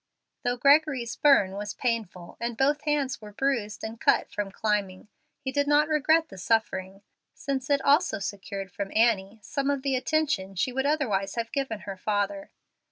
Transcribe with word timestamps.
Though 0.41 0.57
Gregory's 0.57 1.15
burn 1.15 1.51
was 1.51 1.75
painful, 1.75 2.35
and 2.39 2.57
both 2.57 2.85
hands 2.85 3.21
were 3.21 3.31
bruised 3.31 3.83
and 3.83 4.01
cut 4.01 4.31
from 4.31 4.49
climbing, 4.49 5.09
he 5.39 5.51
did 5.51 5.67
not 5.67 5.87
regret 5.89 6.29
the 6.29 6.39
suffering, 6.39 7.03
since 7.35 7.69
it 7.69 7.83
also 7.83 8.17
secured 8.17 8.71
from 8.71 8.91
Annie 8.95 9.37
some 9.43 9.69
of 9.69 9.83
the 9.83 9.95
attention 9.95 10.55
she 10.55 10.71
would 10.73 10.87
otherwise 10.87 11.35
have 11.35 11.51
given 11.51 11.81
her 11.81 11.97
father. 11.97 12.49